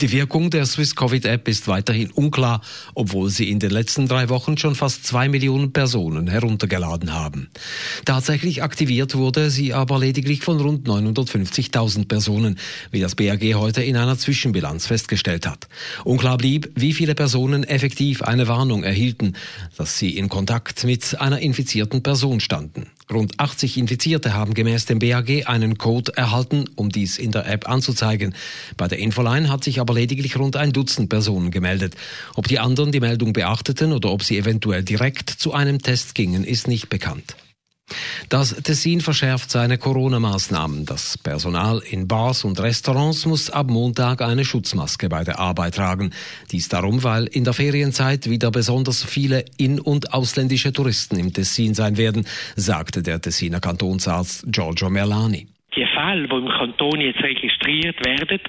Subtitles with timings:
[0.00, 2.62] Die Wirkung der Swiss Covid App ist weiterhin unklar,
[2.94, 7.50] obwohl sie in den letzten drei Wochen schon fast zwei Millionen Personen heruntergeladen haben.
[8.06, 12.58] Tatsächlich aktiviert wurde sie aber lediglich von rund 950.000 Personen,
[12.90, 15.68] wie das BAG heute in einer Zwischenbilanz festgestellt hat.
[16.04, 19.36] Unklar blieb, wie viele Personen effektiv eine Warnung erhielten,
[19.76, 22.86] dass sie in Kontakt mit einer infizierten Person standen.
[23.12, 27.68] Rund 80 Infizierte haben gemäß dem BAG einen Code erhalten, um dies in der App
[27.68, 28.34] anzuzeigen.
[28.76, 31.94] Bei der Infoline hat sich aber lediglich rund ein Dutzend Personen gemeldet.
[32.34, 36.44] Ob die anderen die Meldung beachteten oder ob sie eventuell direkt zu einem Test gingen,
[36.44, 37.36] ist nicht bekannt.
[38.28, 40.86] Das Tessin verschärft seine Corona-Maßnahmen.
[40.86, 46.12] Das Personal in Bars und Restaurants muss ab Montag eine Schutzmaske bei der Arbeit tragen.
[46.52, 51.74] Dies darum, weil in der Ferienzeit wieder besonders viele in- und ausländische Touristen im Tessin
[51.74, 52.26] sein werden,
[52.56, 55.48] sagte der Tessiner Kantonsarzt Giorgio Merlani.
[55.76, 58.40] Die Fälle, die im Kanton jetzt registriert werden,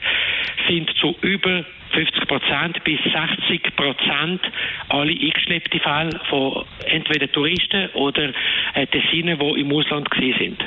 [0.67, 4.41] sind zu über 50 Prozent bis 60 Prozent
[4.89, 8.31] alle eingeschleppte Fälle von entweder Touristen oder
[8.73, 10.63] äh, Tessinen, die im Ausland gesehen sind.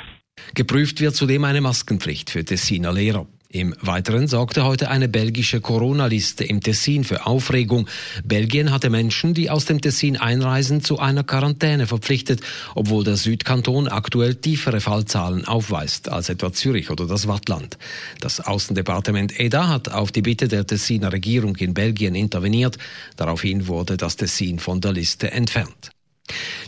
[0.55, 3.27] Geprüft wird zudem eine Maskenpflicht für Tessiner Lehrer.
[3.55, 7.87] Im Weiteren sorgte heute eine belgische Corona-Liste im Tessin für Aufregung.
[8.25, 12.41] Belgien hatte Menschen, die aus dem Tessin einreisen, zu einer Quarantäne verpflichtet,
[12.75, 17.79] obwohl der Südkanton aktuell tiefere Fallzahlen aufweist als etwa Zürich oder das Wattland.
[18.21, 22.77] Das Außendepartement EDA hat auf die Bitte der Tessiner Regierung in Belgien interveniert.
[23.17, 25.93] Daraufhin wurde das Tessin von der Liste entfernt.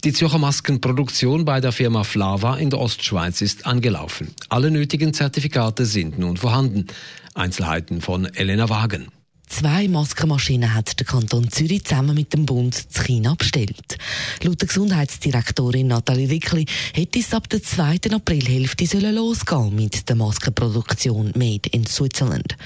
[0.07, 4.29] Die Zürcher Maskenproduktion bei der Firma Flava in der Ostschweiz ist angelaufen.
[4.49, 6.87] Alle nötigen Zertifikate sind nun vorhanden.
[7.35, 9.09] Einzelheiten von Elena Wagen.
[9.49, 13.97] Zwei Maskenmaschinen hat der Kanton Zürich zusammen mit dem Bund zu China bestellt.
[14.43, 20.17] Laut der Gesundheitsdirektorin Nathalie Rickli hätte es ab der zweiten Aprilhälfte sollen losgehen mit der
[20.17, 22.57] Maskenproduktion Made in Switzerland.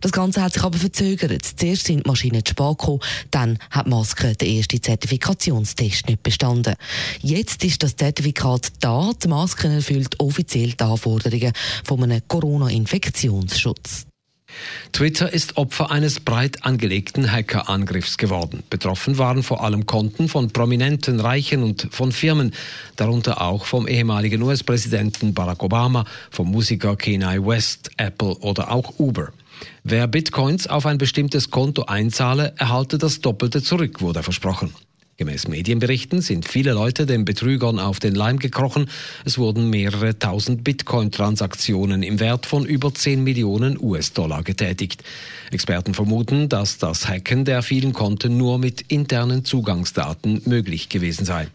[0.00, 1.44] Das Ganze hat sich aber verzögert.
[1.44, 3.00] Zuerst sind die Maschinen zu spät gekommen,
[3.30, 6.76] dann hat die Maske den ersten Zertifikationstest nicht bestanden.
[7.20, 11.52] Jetzt ist das Zertifikat da, die Masken erfüllt offiziell die Anforderungen
[11.84, 14.07] von einem Corona-Infektionsschutz.
[14.92, 18.62] Twitter ist Opfer eines breit angelegten Hackerangriffs geworden.
[18.70, 22.52] Betroffen waren vor allem Konten von prominenten Reichen und von Firmen,
[22.96, 29.32] darunter auch vom ehemaligen US-Präsidenten Barack Obama, vom Musiker Kanye West, Apple oder auch Uber.
[29.84, 34.72] Wer Bitcoins auf ein bestimmtes Konto einzahle, erhalte das Doppelte zurück, wurde versprochen.
[35.18, 38.88] Gemäß Medienberichten sind viele Leute den Betrügern auf den Leim gekrochen.
[39.24, 45.02] Es wurden mehrere tausend Bitcoin-Transaktionen im Wert von über 10 Millionen US-Dollar getätigt.
[45.50, 51.48] Experten vermuten, dass das Hacken der vielen Konten nur mit internen Zugangsdaten möglich gewesen sei.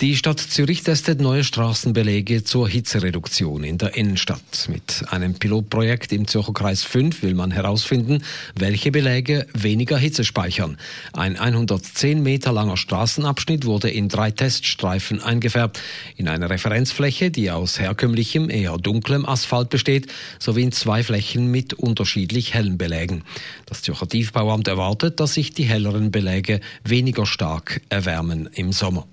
[0.00, 4.70] Die Stadt Zürich testet neue Straßenbeläge zur Hitzereduktion in der Innenstadt.
[4.70, 8.22] Mit einem Pilotprojekt im Zürcher Kreis 5 will man herausfinden,
[8.54, 10.78] welche Beläge weniger Hitze speichern.
[11.12, 15.78] Ein 110 Meter langer Straßenabschnitt wurde in drei Teststreifen eingefärbt.
[16.16, 20.06] In einer Referenzfläche, die aus herkömmlichem, eher dunklem Asphalt besteht,
[20.38, 23.22] sowie in zwei Flächen mit unterschiedlich hellen Belägen.
[23.66, 29.06] Das Zürcher Tiefbauamt erwartet, dass sich die helleren Beläge weniger stark erwärmen im Sommer.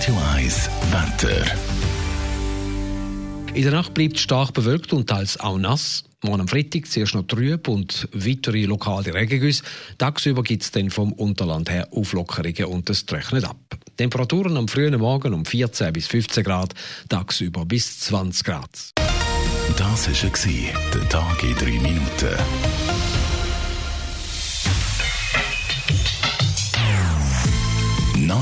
[0.00, 1.44] Radio 1 Wetter.
[3.52, 6.04] In der Nacht bleibt stark bewölkt und teils auch nass.
[6.22, 9.62] Morgen am Freitag zuerst noch trüb und weitere lokale Regengüsse.
[9.98, 13.58] Tagsüber gibt es dann vom Unterland her Auflockerungen und es trocknet ab.
[13.98, 16.72] Temperaturen am frühen Morgen um 14 bis 15 Grad,
[17.10, 18.70] tagsüber bis 20 Grad.
[19.76, 23.19] Das war der Tag in 3 Minuten.